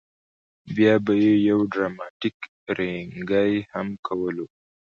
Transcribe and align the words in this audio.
بیا 0.75 0.93
به 1.05 1.13
یې 1.23 1.33
یو 1.49 1.59
ډراماتیک 1.71 2.37
رینګی 2.77 3.53
هم 3.73 3.87
کولو. 4.05 4.45